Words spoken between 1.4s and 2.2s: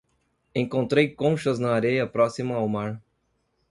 na areia